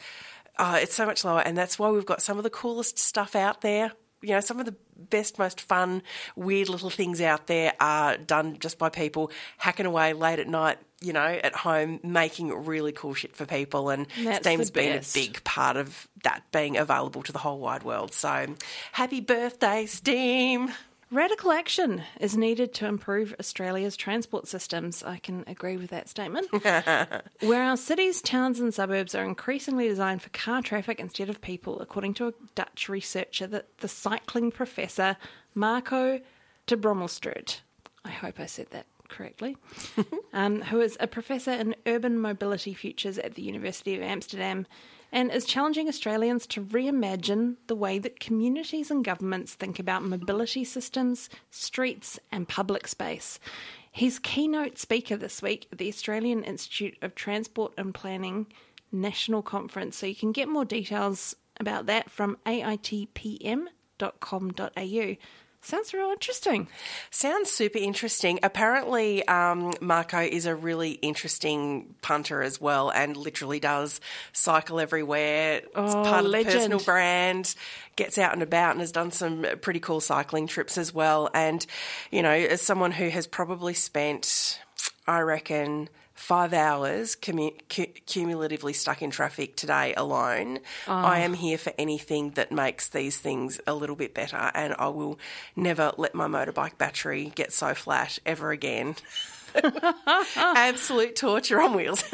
[0.58, 3.36] uh, it's so much lower, and that's why we've got some of the coolest stuff
[3.36, 3.92] out there.
[4.20, 6.02] You know, some of the best, most fun,
[6.34, 10.78] weird little things out there are done just by people hacking away late at night.
[11.00, 15.02] You know, at home, making really cool shit for people, and That's Steam's been a
[15.14, 18.12] big part of that being available to the whole wide world.
[18.12, 18.56] So,
[18.90, 20.72] happy birthday, Steam!
[21.10, 25.02] Radical action is needed to improve Australia's transport systems.
[25.02, 26.48] I can agree with that statement.
[27.40, 31.80] Where our cities, towns, and suburbs are increasingly designed for car traffic instead of people,
[31.80, 35.16] according to a Dutch researcher, that the cycling professor
[35.54, 36.20] Marco
[36.66, 37.60] te Brömmelstroet.
[38.04, 39.56] I hope I said that correctly.
[40.34, 44.66] um, who is a professor in urban mobility futures at the University of Amsterdam
[45.10, 50.64] and is challenging Australians to reimagine the way that communities and governments think about mobility
[50.64, 53.38] systems, streets, and public space.
[53.90, 58.46] He's keynote speaker this week at the Australian Institute of Transport and Planning
[58.92, 59.96] National Conference.
[59.96, 63.68] So you can get more details about that from aitpm.com.au.
[65.60, 66.68] Sounds real interesting.
[67.10, 68.38] Sounds super interesting.
[68.42, 74.00] Apparently, um, Marco is a really interesting punter as well, and literally does
[74.32, 75.56] cycle everywhere.
[75.56, 76.52] it's Oh, part of legend.
[76.54, 77.54] the personal brand.
[77.96, 81.28] Gets out and about and has done some pretty cool cycling trips as well.
[81.34, 81.66] And
[82.10, 84.60] you know, as someone who has probably spent,
[85.06, 85.88] I reckon.
[86.18, 90.58] Five hours commu- cu- cumulatively stuck in traffic today alone.
[90.88, 94.88] I am here for anything that makes these things a little bit better, and I
[94.88, 95.18] will
[95.54, 98.96] never let my motorbike battery get so flat ever again.
[100.36, 102.02] Absolute torture on wheels.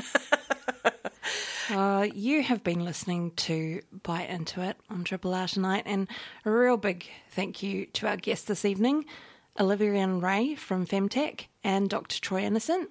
[1.70, 6.08] Uh, you have been listening to Bite Into It on Triple R tonight, and
[6.44, 9.06] a real big thank you to our guests this evening,
[9.58, 12.20] Olivia and Ray from Femtek and Dr.
[12.20, 12.90] Troy Innocent.